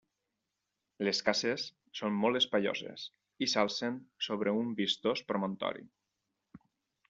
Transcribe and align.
Les 1.07 1.19
cases 1.27 1.65
són 1.99 2.17
molt 2.23 2.41
espaioses 2.41 3.05
i 3.47 3.51
s'alcen 3.53 4.01
sobre 4.31 4.57
un 4.65 4.75
vistós 4.83 5.25
promontori. 5.31 5.89